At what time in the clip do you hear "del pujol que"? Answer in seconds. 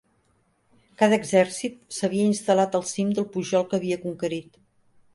3.21-3.81